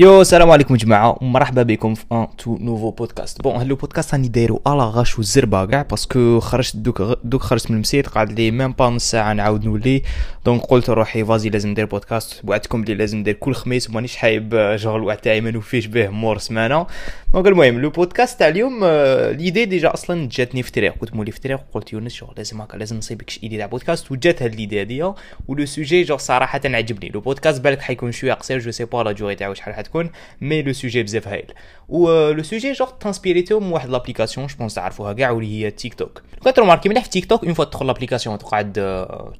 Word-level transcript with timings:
Yo 0.00 0.20
السلام 0.20 0.50
عليكم 0.50 0.76
جماعة 0.76 1.18
ومرحبا 1.20 1.62
بكم 1.62 1.94
في 1.94 2.04
un 2.12 2.26
tout 2.38 2.56
nouveau 2.60 2.90
podcast 2.90 3.42
bon 3.42 3.56
هاد 3.56 3.68
بودكاست 3.68 4.14
راني 4.14 4.28
دايرو 4.28 4.62
à 4.66 4.84
l'arrache 4.84 5.18
وزربا 5.18 5.64
كاع 5.64 5.82
parce 5.82 6.18
que 6.18 6.40
خرجت 6.40 6.76
دوك 6.76 7.18
دوك 7.24 7.42
خرجت 7.42 7.70
من 7.70 7.76
المسيت 7.76 8.08
قعد 8.08 8.32
لي 8.32 8.50
même 8.50 8.72
pas 8.72 8.90
نص 8.90 9.10
ساعة 9.10 9.32
نعاود 9.32 9.64
نولي. 9.64 10.02
donc 10.44 10.62
قلت 10.62 10.90
روحي 10.90 11.24
vas-y 11.24 11.50
لازم 11.50 11.68
ندير 11.68 11.86
بودكاست 11.86 12.40
وعدتكم 12.44 12.82
بلي 12.82 12.94
لازم 12.94 13.18
ندير 13.18 13.34
كل 13.34 13.54
خميس 13.54 13.90
ومانيش 13.90 14.16
حاب 14.16 14.76
شغل 14.76 14.96
الوقت 14.96 15.24
تاعي 15.24 15.40
ما 15.40 15.50
نوفيش 15.50 15.86
به 15.86 16.08
مور 16.08 16.38
سمانة. 16.38 16.86
donc 17.32 17.46
المهم 17.46 17.80
le 17.80 17.90
podcast 17.90 18.38
تاع 18.38 18.48
اليوم 18.48 18.84
l'idée 19.30 19.64
déjà 19.64 19.94
أصلا 19.94 20.28
جاتني 20.32 20.62
في 20.62 20.68
الطريق 20.68 20.94
كنت 20.94 21.14
مولي 21.14 21.30
في 21.30 21.36
الطريق 21.36 21.60
وقلت 21.70 21.92
يونس 21.92 22.12
شغل 22.12 22.34
لازم 22.36 22.60
هكا 22.60 22.76
لازم 22.76 22.96
نصيب 22.96 23.22
كش 23.22 23.40
idée 23.42 23.56
تاع 23.56 23.66
بودكاست 23.66 24.12
وجات 24.12 24.42
هاد 24.42 24.54
l'idée 24.54 24.80
هاديا 24.80 25.14
و 25.48 25.54
le 25.54 25.66
sujet 25.66 26.02
genre 26.02 26.18
صراحة 26.18 26.60
عجبني 26.64 27.08
le 27.08 27.20
podcast 27.20 27.60
بالك 27.60 27.80
حيكون 27.80 28.12
شوية 28.12 28.32
قصير 28.32 28.58
je 28.58 28.70
sais 28.70 28.84
pas 28.84 29.02
la 29.02 29.12
durée 29.12 29.34
تاعو 29.34 29.54
شحال 29.54 29.74
حتكون 29.74 30.10
mais 30.40 30.62
le 30.62 30.72
sujet 30.72 31.02
بزاف 31.02 31.28
هايل 31.28 31.52
و 31.88 32.30
le 32.30 32.42
sujet 32.42 32.72
genre 32.72 32.90
تانسبيريتو 32.90 33.60
من 33.60 33.72
واحد 33.72 33.88
l'application 33.88 34.46
genre 34.46 34.56
بونس 34.58 34.74
تعرفوها 34.74 35.12
كاع 35.12 35.30
واللي 35.30 35.64
هي 35.64 35.70
تيك 35.70 35.94
توك 35.94 36.22
كنت 36.44 36.56
ت 36.56 36.59
remarquer 36.59 36.88
مليح 36.88 37.04
في 37.04 37.10
تيك 37.10 37.26
توك 37.26 37.44
une 37.44 37.54
fois 37.54 37.64
تدخل 37.64 37.86
l'application 37.86 38.38
تقعد 38.38 38.72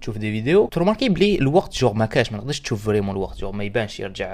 تشوف 0.01 0.19
des 0.19 0.33
vidéos 0.33 0.67
ت 0.67 0.71
remarquer 0.71 1.09
بلي 1.09 1.39
الوقت 1.39 1.77
جوغ 1.77 1.93
ما 1.93 2.07
كاش 2.07 2.33
ما 2.33 2.39
نقدرش 2.39 2.61
تشوف 2.61 2.87
vraiment 2.87 3.17
الوقت 3.17 3.39
جوغ 3.39 3.53
ما 3.53 3.65
يبانش 3.65 4.01
يرجع 4.01 4.29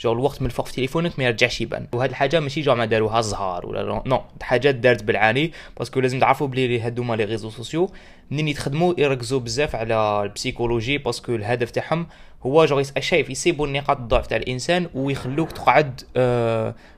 جوغ 0.00 0.12
الوقت 0.12 0.40
من 0.40 0.46
الفوق 0.46 0.66
في 0.66 0.72
تليفونك 0.72 1.18
ما 1.18 1.24
يرجعش 1.24 1.60
يبان 1.60 1.86
وهاد 1.92 2.10
الحاجة 2.10 2.40
ماشي 2.40 2.60
جوغ 2.60 2.74
ما 2.74 2.84
داروها 2.84 3.20
زهار 3.20 3.66
ولا 3.66 4.02
نو 4.06 4.20
حاجات 4.42 4.74
دارت 4.74 5.02
بالعاني 5.02 5.52
parce 5.78 5.92
que 5.92 6.00
لازم 6.00 6.20
تعرفوا 6.20 6.46
بلي 6.46 6.80
هادوما 6.80 7.14
les 7.14 7.24
réseaux 7.24 7.50
sociaux 7.50 7.90
منين 8.30 8.48
يتخدموا 8.48 8.94
يركزوا 8.98 9.40
بزاف 9.40 9.76
على 9.76 10.22
ال 10.22 10.28
psychologie 10.28 10.98
parce 10.98 11.20
que 11.20 11.34
الهدف 11.34 11.70
تاعهم 11.70 12.06
هو 12.42 12.64
جوغ 12.64 12.82
شايف 12.98 13.30
يسيبوا 13.30 13.66
النقاط 13.66 13.96
الضعف 13.96 14.26
تاع 14.26 14.36
الانسان 14.36 14.88
ويخلوك 14.94 15.52
تقعد 15.52 16.00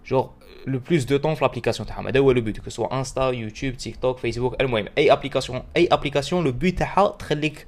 genre 0.06 0.26
le 0.66 0.78
plus 0.78 1.04
de 1.04 1.16
temps 1.16 1.34
في 1.34 1.44
l'application 1.44 1.88
تاعهم 1.88 2.06
هذا 2.06 2.20
هو 2.20 2.32
le 2.32 2.40
but 2.40 2.60
que 2.60 2.70
ce 2.70 2.80
soit 2.80 2.98
انستا 2.98 3.30
يوتيوب 3.30 3.76
تيك 3.76 3.96
توك 3.96 4.18
فيسبوك 4.18 4.60
المهم 4.60 4.86
اي 4.98 5.12
application 5.12 5.62
اي 5.76 5.88
application 5.92 6.44
le 6.44 6.52
but 6.52 6.78
تاعها 6.78 7.08
تخليك 7.08 7.66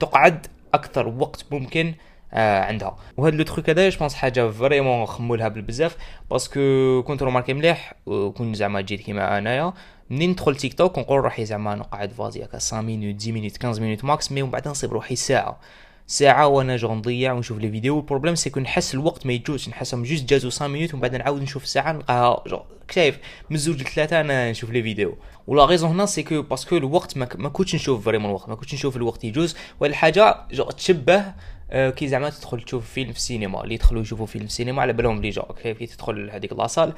تقعد 0.00 0.46
أكثر 0.74 1.08
وقت 1.08 1.44
ممكن 1.50 1.94
آه 2.32 2.60
عندها 2.60 2.96
وهذا 3.16 3.36
le 3.36 3.44
truc 3.44 3.70
هذا 3.70 3.88
genre 3.88 4.08
حاجة 4.08 4.50
vraiment 4.50 5.06
خمو 5.06 5.34
لها 5.34 5.48
بالبزاف 5.48 5.96
parce 6.30 6.75
que 6.75 7.02
كنت 7.02 7.22
remarquer 7.22 7.54
مليح 7.54 7.94
وكنت 8.06 8.56
زعما 8.56 8.80
جيت 8.80 9.00
كيما 9.00 9.38
انايا 9.38 9.72
منين 10.10 10.30
ندخل 10.30 10.56
تيك 10.56 10.74
توك 10.74 10.98
نقول 10.98 11.20
روحي 11.20 11.44
زعما 11.44 11.74
نقعد 11.74 12.12
فازي 12.12 12.44
هكا 12.44 12.52
5 12.52 12.80
minutes 12.80 13.22
10 13.22 13.32
minutes 13.32 13.62
15 13.62 13.82
minutes 13.82 14.04
max 14.04 14.32
mais 14.32 14.42
ومن 14.42 14.50
بعد 14.50 14.68
نصيب 14.68 14.92
روحي 14.92 15.16
ساعه 15.16 15.60
ساعة 16.06 16.46
وأنا 16.46 16.76
je 16.76 16.94
نضيع 16.94 17.32
ونشوف 17.32 17.58
les 17.58 17.70
vidéos. 17.70 17.98
ال 17.98 18.02
problème 18.02 18.34
c'est 18.34 18.52
نحس 18.60 18.94
الوقت 18.94 19.26
ما 19.26 19.32
يجوز 19.32 19.68
نحسهم 19.68 20.02
juste 20.02 20.24
جازو 20.24 20.50
5 20.50 20.66
minutes 20.66 20.94
ومن 20.94 21.00
بعد 21.00 21.16
نعاود 21.16 21.42
نشوف 21.42 21.66
ساعة 21.66 21.92
نلقاها 21.92 22.42
je 22.46 22.60
شايف 22.90 23.18
من 23.50 23.56
زوج 23.56 23.82
لثلاثة 23.82 24.20
أنا 24.20 24.50
نشوف 24.50 24.70
les 24.70 24.82
vidéos. 24.82 25.16
و 25.46 25.52
la 25.52 25.64
raison 25.64 25.90
هنا 25.90 26.06
c'est 26.06 26.22
que 26.22 26.42
parce 26.42 26.63
que 26.63 26.76
الوقت 26.76 27.16
ما, 27.16 27.28
ما 27.34 27.48
كنتش 27.48 27.74
نشوف 27.74 28.04
vraiment 28.04 28.30
الوقت 28.30 28.48
ما 28.48 28.54
كنتش 28.54 28.74
نشوف 28.74 28.96
الوقت 28.96 29.24
يجوز. 29.24 29.56
ولا 29.80 29.94
حاجة 29.94 30.36
je 30.52 30.64
تشبه 30.64 31.32
كي 31.72 32.08
زعما 32.08 32.30
تدخل 32.30 32.60
تشوف 32.60 32.90
فيلم 32.90 33.12
في 33.12 33.18
السينما 33.18 33.64
اللي 33.64 33.74
يدخلوا 33.74 34.02
يشوفوا 34.02 34.26
فيلم 34.26 34.44
في 34.44 34.50
السينما 34.50 34.82
على 34.82 34.92
بالهم 34.92 35.20
بلي 35.20 35.30
je 35.30 35.42
كي 35.42 35.86
تدخل 35.86 36.30
هذيك 36.30 36.52
la 36.52 36.62
salle. 36.62 36.92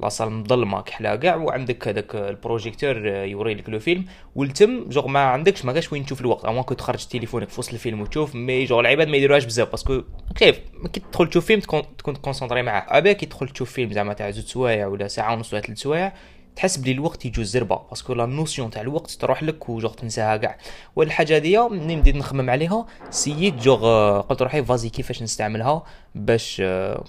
la 0.00 0.09
salle 0.09 0.30
مظلمه 0.32 0.80
كحله 0.80 1.16
كاع 1.16 1.36
وعندك 1.36 1.88
هذاك 1.88 2.14
ال 2.14 2.22
projecteur 2.22 3.06
يوري 3.06 3.54
لك 3.54 3.68
le 3.68 3.78
film 3.78 4.04
والتم 4.34 4.88
genre 4.88 5.06
ما 5.06 5.20
عندكش 5.20 5.64
ما 5.64 5.72
كاش 5.72 5.92
وين 5.92 6.06
تشوف 6.06 6.20
الوقت 6.20 6.44
أما 6.44 6.62
كنت 6.62 6.78
تخرج 6.78 7.06
تليفونك 7.06 7.48
في 7.48 7.60
وسط 7.60 7.72
الفيلم 7.72 8.00
وتشوف 8.00 8.34
mais 8.34 8.64
genre 8.64 8.80
العباد 8.80 9.08
ما 9.08 9.16
يديروهاش 9.16 9.44
بزاف 9.44 9.70
parce 9.70 9.90
que 9.90 10.02
كيف؟ 10.36 10.60
كي 10.92 11.00
تدخل 11.00 11.28
تشوف 11.28 11.46
فيلم 11.46 11.60
تكون 11.60 12.14
concentré 12.14 12.62
معاه. 12.62 12.98
أبا 12.98 13.12
كي 13.12 13.26
تدخل 13.26 13.48
تشوف 13.48 13.72
فيلم 13.72 13.92
زعما 13.92 14.12
تاع 14.12 14.30
زوج 14.30 14.44
سوايع 14.44 14.86
ولا 14.86 15.08
ساعة 15.08 15.32
ونص 15.32 15.52
ولا 15.52 15.62
ثلاث 15.62 15.78
سوايع 15.78 16.12
تحس 16.56 16.76
بلي 16.76 16.92
الوقت 16.92 17.24
يجوز 17.24 17.46
زربة 17.46 17.76
parce 17.76 18.00
que 18.00 18.14
la 18.14 18.26
notion 18.26 18.70
تاع 18.70 18.82
الوقت 18.82 19.10
تروح 19.10 19.42
لك 19.42 19.68
وجوغ 19.68 19.92
تنساها 19.92 20.36
كاع. 20.36 20.58
والحاجة 20.96 21.36
هذيا 21.36 21.68
منين 21.68 22.00
بديت 22.00 22.16
نخمم 22.16 22.50
عليها؟ 22.50 22.86
سييت 23.10 23.54
جوغ 23.54 24.20
قلت 24.20 24.42
روحي 24.42 24.64
فازي 24.64 24.88
كيفاش 24.88 25.22
نستعملها 25.22 25.82
باش 26.14 26.56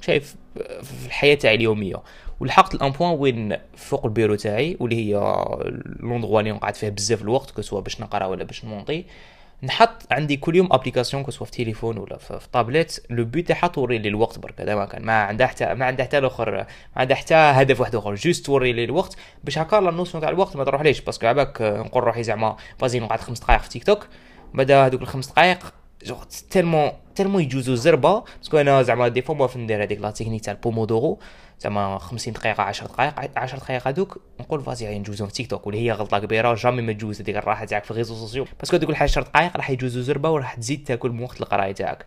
شايف 0.02 0.36
في 0.84 1.06
الحياة 1.06 1.36
تاعي 1.36 1.56
اليومية؟ 1.56 2.04
ولحقت 2.40 2.76
الان 2.76 2.92
بوان 2.92 3.20
وين 3.20 3.58
فوق 3.76 4.06
البيرو 4.06 4.36
تاعي 4.36 4.78
واللي 4.80 4.96
هي 4.96 5.14
l'endroit 6.00 6.40
اللي 6.40 6.52
نقعد 6.52 6.76
فيه 6.76 6.90
بزاف 6.90 7.22
الوقت 7.22 7.52
que 7.52 7.61
ce 7.61 7.67
soit 7.67 7.80
باش 7.80 8.02
نقرا 8.02 8.26
ولا 8.26 8.44
باش 8.44 8.66
نمونطي. 8.66 9.06
نحط 9.64 10.14
عندي 10.14 10.38
كل 10.38 10.56
يوم 10.56 10.70
application 10.72 11.24
que 11.24 11.31
ce 11.31 11.36
soit 11.36 11.46
في 11.46 11.52
تليفون 11.52 11.98
ولا 11.98 12.18
في, 12.18 12.40
tablette 12.54 13.06
le 13.10 13.26
but 13.26 13.42
تاعها 13.42 13.68
توري 13.68 13.98
لي 13.98 14.10
الوقت 14.10 14.40
برك 14.40 14.62
هذا 14.62 14.76
ما 14.76 14.86
كان 14.86 15.06
ما 15.06 15.24
عندها 15.24 15.48
حتى 15.48 15.74
ما 15.74 15.86
عندها 15.86 16.06
حتى 16.06 16.18
الآخر 16.18 16.52
ما 16.52 16.66
عندها 16.96 17.18
حتى 17.18 17.36
هدف 17.36 17.80
واحد 17.80 17.96
أخر 17.96 18.16
juste 18.16 18.46
توري 18.46 18.74
لي 18.74 18.84
الوقت 18.84 19.16
باش 19.44 19.58
هكا 19.58 19.76
la 19.76 19.92
notion 19.92 20.22
تاع 20.22 20.30
الوقت 20.30 20.56
ما 20.56 20.64
تروح 20.64 20.82
ليش 20.82 21.02
parce 21.02 21.18
que 21.18 21.28
عباك 21.28 21.62
نقول 21.62 22.04
روحي 22.04 22.24
زعما 22.24 22.56
فازي 22.78 23.00
نقعد 23.00 23.20
خمس 23.20 23.40
دقائق 23.40 23.62
في 23.62 23.70
تيك 23.70 23.84
توك 23.84 24.08
بعد 24.54 24.72
هذوك 24.72 25.02
الخمس 25.02 25.28
دقائق 25.28 25.74
genre 26.06 26.24
tellement 26.50 26.92
tellement 27.20 27.44
يجوزو 27.44 27.76
زربة. 27.76 28.24
parce 28.38 28.50
que 28.50 28.58
أنا 28.58 28.84
زعما 28.84 29.08
des 29.08 29.22
fois 29.22 29.36
موالف 29.36 29.58
ندير 29.58 29.84
هذيك 29.84 30.02
la 30.02 30.12
technique 30.12 30.46
تاع 30.46 30.54
البومودورو. 30.54 31.20
زعما 31.60 31.98
50 31.98 32.34
دقيقة 32.34 32.64
10 32.64 32.88
دقائق 32.88 33.14
10 33.38 33.60
دقائق 33.60 33.88
هذوك 33.88 34.22
نقول 34.40 34.62
فازي 34.62 34.86
غادي 34.86 35.00
نجوزهم 35.00 35.28
في 35.28 35.34
تيك 35.34 35.50
توك 35.50 35.68
واللي 35.68 35.82
هي 35.82 35.92
غلطة 35.92 36.20
كبيرة 36.20 36.54
jamais 36.54 36.82
ما 36.82 36.94
تجوز 36.94 37.22
هذيك 37.22 37.38
الراحة 37.38 37.66
تاعك 37.66 37.84
في 37.84 37.92
ال 37.92 37.95
réseaux 37.95 38.16
sociaux. 38.16 38.46
parce 38.60 38.71
que 38.71 38.78
هذوك 38.78 39.02
10 39.02 39.22
دقائق 39.22 39.58
راح 39.58 39.70
يجوزو 39.70 40.02
زربة 40.02 40.30
وراح 40.30 40.56
تزيد 40.56 40.84
تاكل 40.84 41.12
من 41.12 41.24
وقت 41.24 41.42
القراية 41.42 41.72
تاعك. 41.72 42.06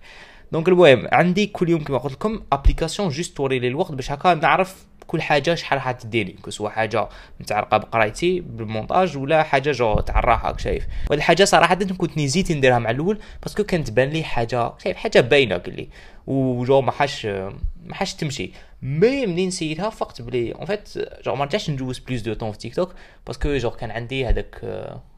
donc 0.52 0.68
المهم 0.68 1.08
عندي 1.12 1.46
كل 1.46 1.68
يوم 1.68 1.84
كما 1.84 1.98
قلت 1.98 2.12
لكم 2.12 2.42
application 2.52 3.08
juste 3.08 3.36
توري 3.36 3.58
لي 3.58 3.68
الوقت 3.68 3.92
باش 3.92 4.12
هكا 4.12 4.34
نعرف 4.34 4.86
كل 5.12 5.22
حاجة 5.22 5.54
شحال 5.54 5.78
راح 5.78 5.90
تديني 5.90 6.36
سواء 6.48 6.72
حاجة 6.72 7.08
متعلقة 7.40 7.76
بقرايتي 7.76 8.40
بالمونتاج 8.40 9.16
ولا 9.16 9.42
حاجة 9.42 9.72
je 9.72 10.00
تاع 10.00 10.18
الراحه 10.18 10.56
شايف؟ 10.56 10.86
وهاد 10.86 11.18
الحاجة 11.18 11.44
صراحة 11.44 11.74
كنت 11.74 12.18
نزيت 12.18 12.52
نديرها 12.52 12.78
مع 12.78 12.90
الأول 12.90 13.18
parce 13.42 13.56
que 13.56 13.64
كانت 13.64 13.88
تبان 13.88 14.08
لي 14.08 14.24
حاجة 14.24 14.72
شايف؟ 14.84 14.96
حاجة 14.96 15.20
باينة 15.20 15.56
قال 15.56 15.76
لي. 15.76 15.88
و 16.26 16.44
je 16.44 16.80
ما 16.80 16.92
حاش 16.92 17.26
ما 17.26 17.94
حاش 17.94 18.14
تمشي. 18.14 18.52
mais 18.82 19.26
منين 19.26 19.50
سيتها 19.50 19.90
فقت 19.90 20.22
بلي 20.22 20.52
en 20.52 20.66
fait 20.66 20.88
je 21.24 21.34
ما 21.34 21.44
رجعتش 21.44 21.70
ندوز 21.70 21.98
plus 21.98 22.20
de 22.20 22.34
temps 22.34 22.52
في 22.52 22.58
تيك 22.58 22.74
توك 22.74 22.94
parce 23.26 23.45
que 23.45 23.56
je 23.56 23.70
كان 23.70 23.90
عندي 23.90 24.26
هذاك 24.26 24.60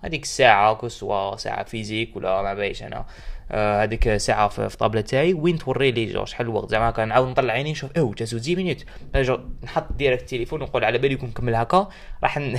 هذيك 0.02 0.22
الساعة 0.22 0.74
que 0.74 0.88
ce 0.88 1.04
soit 1.04 1.36
ساعه 1.36 1.64
physique 1.64 2.16
ولا 2.16 2.42
ما 2.42 2.54
بايش 2.54 2.82
أنا 2.82 3.04
هذيك 3.50 4.16
ساعه 4.16 4.48
في 4.48 4.66
ال 4.66 4.72
table 4.72 5.00
تاعي 5.00 5.34
وين 5.34 5.58
توري 5.58 5.90
لي 5.90 6.06
je 6.06 6.24
شحال 6.24 6.46
الوقت 6.46 6.70
زعما 6.70 6.90
كنعاود 6.90 7.28
نطلع 7.28 7.52
عيني 7.52 7.72
نشوف 7.72 7.98
اوه 7.98 8.14
جازو 8.14 8.38
10 8.38 8.54
minutes 8.56 8.84
je 9.16 9.38
نحط 9.64 9.92
direct 9.92 10.22
التليفون 10.22 10.62
ونقول 10.62 10.84
على 10.84 10.98
بالي 10.98 11.14
نكمل 11.14 11.54
هكا 11.54 11.88
راح 12.22 12.38
ن... 12.38 12.56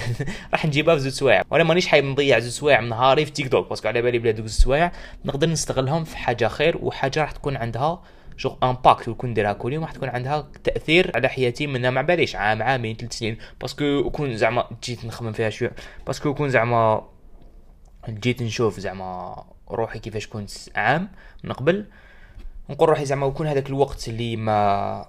راح 0.54 0.66
نجيبها 0.66 0.96
في 0.96 1.02
زوج 1.02 1.12
سوايع 1.12 1.42
وأنا 1.52 1.64
مانيش 1.64 1.88
حايب 1.88 2.06
نضيع 2.06 2.40
زوج 2.40 2.52
سوايع 2.52 2.82
من 2.82 2.90
نهاري 2.90 3.26
في 3.26 3.32
تيك 3.32 3.50
توك 3.50 3.70
parce 3.70 3.81
que 3.81 3.88
على 3.88 4.02
بالي 4.02 4.20
بلا 4.20 4.32
دوك 4.32 4.48
سوايع 4.48 4.92
نقدر 5.26 5.50
نستغلهم 5.50 6.04
في 6.04 6.18
حاجة 6.18 6.48
خير 6.48 6.78
وحاجه 6.78 7.22
راح 7.22 7.32
تكون 7.32 7.58
عندها 7.58 8.02
je 8.40 8.58
impact 8.64 9.08
وكون 9.08 9.30
نديرها 9.30 9.54
كل 9.54 9.74
يوم 9.74 9.84
راح 9.84 9.92
تكون 9.92 10.10
عندها 10.10 10.48
تأثير 10.64 11.12
على 11.16 11.30
حياتي 11.30 11.68
منها 11.68 11.90
ما 11.90 12.02
باليش 12.02 12.36
عام 12.36 12.64
عامين 12.64 12.96
ثلاث 12.96 13.14
سنين. 13.14 13.38
parce 13.62 13.92
que 13.92 14.10
كون 14.10 14.38
زعما 14.38 14.70
جيت 14.84 15.06
نخمم 15.06 15.32
فيها 15.32 15.50
شوية 15.50 15.72
parce 16.08 16.24
que 16.24 16.34
كون 16.34 16.50
زعما 16.50 17.04
جيت 18.10 18.42
نشوف 18.42 18.80
زعما 18.80 19.36
روحي 19.72 20.00
كيفاش 20.00 20.28
كنت 20.28 20.52
عام 20.76 21.10
من 21.44 21.52
قبل. 21.52 21.86
نقول 22.70 22.90
روحي 22.90 23.06
زعما 23.06 23.26
وكون 23.26 23.48
هذاك 23.48 23.70
الوقت 23.70 24.08
اللي 24.08 24.36
ما 24.36 25.06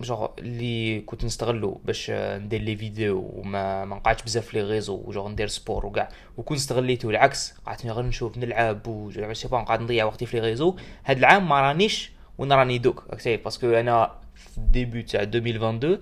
جوغ 0.00 0.28
اللي 0.38 1.00
كنت 1.00 1.24
نستغلو 1.24 1.80
باش 1.84 2.10
ندير 2.10 2.60
les 2.60 2.76
vidéos 2.76 3.30
وما 3.34 3.84
ما 3.84 3.96
نقعدش 3.96 4.22
بزاف 4.22 4.54
les 4.54 5.02
réseaux 5.04 5.17
و 5.17 5.19
genre 5.19 5.28
ندير 5.28 5.46
sport 5.46 5.86
وكاع. 5.86 6.08
وكون 6.36 6.56
استغليته 6.56 7.10
العكس 7.10 7.54
قعدت 7.66 7.86
غير 7.86 8.04
نشوف 8.04 8.38
نلعب 8.38 8.86
و 8.86 9.10
c'est 9.32 9.48
نقعد 9.52 9.80
نضيع 9.80 10.04
وقتي 10.04 10.26
في 10.26 10.40
les 10.40 10.46
réseaux 10.46 10.76
هاد 11.04 11.18
العام 11.18 11.48
ما 11.48 11.60
رانيش 11.60 12.11
وأنا 12.38 12.54
راني 12.54 12.78
دوك 12.78 13.04
parce 13.26 13.53
que 13.53 13.70
أنا 13.70 14.10
في 14.34 14.58
ال 14.58 14.65
début 14.65 15.02
تاع 15.02 15.20
2022 15.20 15.98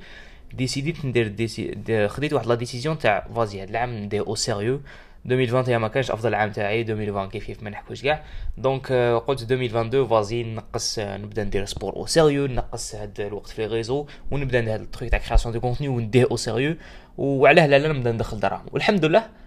décidé 0.55 0.98
ت 0.98 1.05
ندير 1.05 1.29
déci 1.29 2.09
خديت 2.09 2.33
واحد 2.33 2.47
la 2.47 2.55
décision 2.55 2.99
تاع 2.99 3.27
فازي 3.37 3.63
هاد 3.63 3.69
العام 3.69 3.97
ندير 3.97 4.27
au 4.27 4.35
sérieux 4.35 4.81
2021 5.27 5.77
ما 5.77 5.89
كانش 5.89 6.11
افضل 6.11 6.35
عام 6.35 6.51
تاعي 6.51 6.81
2020 6.81 7.29
كيف 7.29 7.47
كيف 7.47 7.63
ما 7.63 7.71
نحكوش 7.71 8.03
كاع 8.03 8.25
donc 8.59 8.93
قلت 9.27 9.43
2022 9.53 10.09
فازي 10.09 10.43
نقص 10.43 10.99
نبدا 10.99 11.45
ندير 11.45 11.65
sport 11.65 11.97
au 11.97 12.07
sérieux 12.07 12.47
نقص 12.47 12.95
هاد 12.95 13.21
الوقت 13.21 13.49
في 13.49 13.67
les 13.67 13.75
réseaux 13.75 14.07
ونبدا 14.31 14.61
ندير 14.61 14.75
هاد 14.75 14.81
ال 14.81 14.87
truc 14.87 15.11
تاع 15.11 15.19
création 15.19 15.55
de 15.55 15.61
contenu 15.61 15.89
ونديه 15.89 16.27
au 16.31 16.37
sérieux 16.37 16.77
وعلاه 17.19 17.67
لا 17.67 17.79
لا 17.79 17.89
نبدا 17.93 18.13
ندخل 18.13 18.41
دراهم 18.41 18.67
والحمد 18.73 19.05
لله 19.05 19.40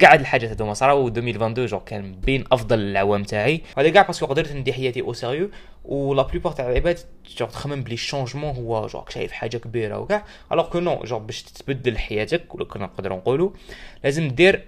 قاعد 0.00 0.20
الحاجات 0.20 0.50
هذوما 0.50 0.74
صراو 0.74 1.08
2022 1.08 1.66
je 1.66 1.80
كان 1.80 2.12
بين 2.12 2.44
أفضل 2.52 2.78
العوام 2.78 3.22
تاعي. 3.22 3.62
هذا 3.78 3.88
كاع 3.88 4.02
parce 4.02 4.17
que 4.17 4.26
قدرت 4.26 4.52
ندي 4.52 4.72
حياتي 4.72 5.00
au 5.00 5.12
sérieux 5.12 5.50
و 5.84 5.97
la 5.97 6.22
plupart 6.22 6.52
تاع 6.52 6.70
العباد 6.70 6.98
je 7.38 7.46
تخمم 7.46 7.82
بلي 7.82 7.94
ال 7.94 8.00
changement 8.00 8.56
هو 8.56 8.86
je 8.86 9.04
شايف 9.08 9.32
حاجة 9.32 9.56
كبيرة 9.56 9.98
وكاع. 9.98 10.24
alors 10.52 10.68
que 10.68 10.80
non 10.80 11.02
je 11.04 11.18
باش 11.18 11.42
تتبدل 11.42 11.98
حياتك 11.98 12.54
ولا 12.54 12.64
كنا 12.64 12.84
نقدروا 12.84 13.16
نقولوا 13.16 13.50
لازم 14.04 14.28
دير 14.28 14.64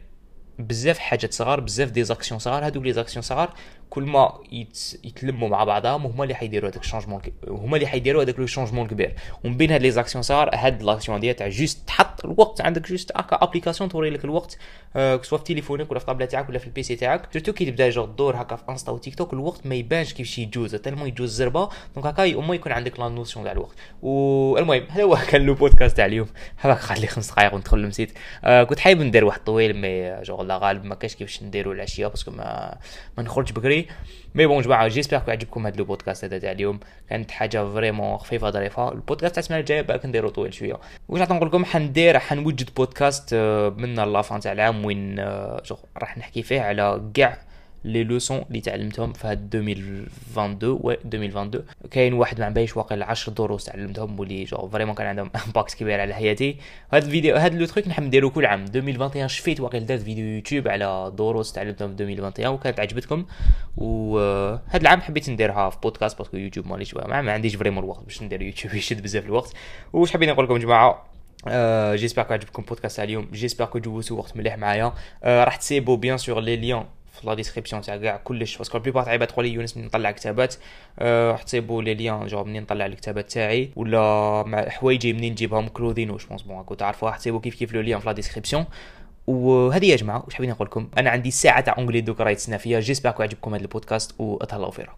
بزاف 0.58 0.98
حاجات 0.98 1.32
صغار 1.32 1.60
بزاف 1.60 1.90
des 1.90 2.04
actions 2.04 2.40
صغار. 2.40 2.66
هادو 2.66 2.82
les 2.82 2.92
actions 2.92 3.22
صغار 3.22 3.54
كل 3.94 4.02
ما 4.02 4.38
يت... 4.52 5.00
يتلموا 5.04 5.48
مع 5.48 5.64
بعضهم 5.64 6.06
هما 6.06 6.22
اللي 6.22 6.34
حيديروا 6.34 6.70
هذاك 6.70 6.80
ال 6.80 6.84
changement 6.84 7.22
هما 7.48 7.76
اللي 7.76 7.86
حيديروا 7.86 8.22
هذاك 8.22 8.38
le 8.38 8.46
changement 8.46 8.84
الكبير 8.84 9.14
ومن 9.44 9.56
بين 9.56 9.70
هاد 9.70 9.82
les 9.82 9.90
actions 9.90 10.22
صغار 10.22 10.50
هاد 10.54 10.82
l'action 10.82 11.20
ديال 11.20 11.36
تاع 11.36 11.48
juste 11.48 11.86
تحط 11.86 12.24
الوقت 12.24 12.60
عندك 12.60 12.88
juste 12.88 13.12
هكا 13.16 13.38
application 13.42 13.90
توري 13.90 14.10
لك 14.10 14.24
الوقت 14.24 14.58
أه 14.96 15.20
سواء 15.22 15.40
في 15.40 15.46
تليفونك 15.46 15.90
ولا 15.90 15.98
في 15.98 16.04
ال 16.04 16.08
table 16.08 16.26
تاعك 16.26 16.48
ولا 16.48 16.58
في 16.58 16.66
ال 16.66 16.76
PC 16.76 16.96
تاعك. 16.96 17.28
surtout 17.32 17.52
كي 17.52 17.64
تبدأ 17.64 17.90
je 17.90 18.04
دور 18.04 18.36
هكا 18.36 18.56
في 18.56 18.62
انستا 18.68 18.92
وتيك 18.92 19.14
توك 19.14 19.32
الوقت 19.32 19.66
ما 19.66 19.74
يبانش 19.74 20.12
كيفاش 20.12 20.38
يجوز 20.38 20.74
tellement 20.74 21.08
يجوز 21.08 21.30
زربة. 21.30 21.68
donc 21.94 22.06
هكا 22.06 22.22
يوم 22.22 22.52
يكون 22.52 22.72
عندك 22.72 23.00
la 23.00 23.08
notion 23.08 23.44
تاع 23.44 23.52
الوقت. 23.52 23.74
والمهم 24.02 24.86
هذا 24.90 25.02
هو 25.02 25.18
كان 25.28 25.42
le 25.42 25.54
podcast 25.54 25.96
تاع 25.96 26.06
اليوم. 26.06 26.28
هذاك 26.56 26.78
خلي 26.78 27.06
خمس 27.06 27.30
دقائق 27.30 27.54
وندخل 27.54 27.78
لمسيت. 27.78 28.12
أه 28.44 28.64
كنت 28.64 28.78
حايب 28.78 29.02
ندير 29.02 29.24
واحد 29.24 29.40
طويل 29.44 29.76
mais 29.76 30.22
je 30.22 30.42
لا 30.42 30.58
غالب 30.58 30.84
ما 30.84 30.94
كاش 30.94 31.14
كيفاش 31.14 31.42
نديرو 31.42 31.72
العشية 31.72 32.06
parce 32.06 32.21
que 32.21 32.30
ما 32.30 32.78
ما 33.18 33.22
نخرجش 33.22 33.52
بكري. 33.52 33.83
mais 34.34 34.46
bon 34.46 34.62
جماعة 34.62 34.88
j'espère 34.88 35.22
عجبكم 35.28 35.66
هذا 35.66 35.78
البودكاست 35.78 36.24
هذا 36.24 36.38
تاع 36.38 36.52
اليوم 36.52 36.80
كانت 37.10 37.30
حاجة 37.30 37.64
vraiment 37.72 38.18
خفيفه 38.18 38.50
ظريفه 38.50 38.92
البودكاست 38.92 39.34
تاع 39.34 39.40
السمانه 39.40 39.60
الجايه 39.60 39.82
باك 39.82 40.06
نديرو 40.06 40.28
طويل 40.28 40.54
شوية 40.54 40.76
واش 41.08 41.20
نقول 41.20 41.48
لكم 41.48 41.64
حندير 41.64 42.18
حنوجد 42.18 42.70
بودكاست 42.76 43.34
من 43.78 43.94
la 43.94 44.13
fin 44.13 44.40
تاع 44.40 44.52
العام 44.52 44.84
وين 44.84 45.18
راح 45.96 46.18
نحكي 46.18 46.42
فيه 46.42 46.60
على 46.60 47.10
كاع 47.14 47.38
les 47.84 48.04
leçons 48.04 48.44
اللي 48.48 48.60
تعلمتهم 48.60 49.12
في 49.12 49.26
هاد 49.26 49.54
2022 49.54 50.78
و 50.82 50.90
2022 50.90 51.64
كاين 51.90 52.12
واحد 52.12 52.40
ما 52.40 52.48
بايش 52.48 52.76
واقع 52.76 53.04
10 53.04 53.32
دروس 53.32 53.64
تعلمتهم 53.64 54.20
واللي 54.20 54.44
je 54.44 54.68
vraiment 54.68 54.94
كان 54.94 55.06
عندهم 55.06 55.30
impact 55.46 55.74
كبير 55.74 56.00
على 56.00 56.14
حياتي. 56.14 56.56
هاد 56.92 57.04
الفيديو 57.04 57.36
هاد 57.36 57.54
le 57.54 57.66
truc 57.66 57.88
نحب 57.88 58.02
نديرو 58.02 58.30
كل 58.30 58.46
عام. 58.46 58.64
2021 58.64 59.28
شفيت 59.28 59.60
واقع 59.60 59.78
درت 59.78 60.00
فيديو 60.00 60.26
يوتيوب 60.26 60.68
على 60.68 61.12
دروس 61.18 61.52
تعلمتهم 61.52 61.96
في 61.96 62.02
2021 62.02 62.54
وكانت 62.54 62.80
عجبتكم. 62.80 63.24
وهاد 63.76 64.80
العام 64.80 65.00
حبيت 65.00 65.30
نديرها 65.30 65.70
في 65.70 65.78
بودكاست 65.82 66.18
parce 66.18 66.30
que 66.30 66.36
يوتيوب 66.36 66.66
ماليش 66.66 66.94
ما, 66.94 67.32
عنديش 67.32 67.56
vraiment 67.56 67.84
الوقت 67.84 68.04
باش 68.04 68.22
ندير 68.22 68.42
يوتيوب 68.42 68.74
يشد 68.80 69.02
بزاف 69.02 69.24
الوقت. 69.24 69.52
واش 69.92 70.12
حابين 70.12 70.28
نقول 70.28 70.44
لكم 70.44 70.56
جماعة؟ 70.56 71.14
j'espère 71.96 72.26
que 72.26 72.32
عجبكم 72.32 72.62
بودكاست 72.62 73.00
اليوم 73.00 73.28
j'espère 73.32 73.64
que 73.64 73.78
جوزتوا 73.78 74.18
وقت 74.18 74.36
مليح 74.36 74.58
معايا. 74.58 74.90
uh, 74.90 75.26
راح 75.26 75.56
تسيبوا 75.56 75.96
bien 75.96 76.18
sûr 76.18 76.40
les 76.40 76.56
liens 76.56 76.84
في 77.14 77.26
la 77.26 77.34
description 77.34 77.82
تاع 77.82 77.96
كاع 77.96 78.16
كلش. 78.16 78.56
parce 78.58 78.71
que 78.71 78.78
ال 78.78 78.82
plupart 78.82 79.04
تاع 79.04 79.16
تقول 79.16 79.44
لي 79.44 79.52
يونس 79.52 79.76
منين 79.76 79.86
نطلع 79.86 80.10
كتابات 80.10 80.54
راح 81.02 81.42
تسيبوا 81.42 81.82
les 81.82 81.94
liens 81.94 82.26
je 82.26 82.44
منين 82.44 82.62
نطلع 82.62 82.86
الكتابات 82.86 83.32
تاعي 83.32 83.70
ولا 83.76 84.42
مع 84.46 84.68
حوايجي 84.68 85.12
منين 85.12 85.32
نجيبهم 85.32 85.68
كلوذين 85.68 86.10
واش 86.10 86.26
بونس 86.26 86.42
bon 86.42 86.56
راكم 86.56 86.74
تعرفوا 86.74 87.08
راح 87.08 87.16
تسيبوا 87.16 87.40
كيف 87.40 87.54
كيف 87.54 87.72
le 87.72 87.80
lien 87.80 88.00
في 88.00 88.06
la 88.06 88.12
description 88.12 88.64
وهذه 89.26 89.86
يا 89.86 89.96
جماعة 89.96 90.22
واش 90.24 90.34
حابين 90.34 90.50
نقول 90.50 90.66
لكم؟ 90.66 90.88
أنا 90.98 91.10
عندي 91.10 91.30
ساعة 91.30 91.60
تاع 91.60 91.74
اونجلي 91.78 92.00
دوك 92.00 92.20
راهي 92.20 92.34
تسنى 92.34 92.58
فيها 92.58 92.80
جيسبر 92.80 93.22
عجبكم 93.22 93.54
هذا 93.54 93.62
البودكاست 93.62 94.20
وأتهلاو 94.20 94.70
فيه 94.70 94.84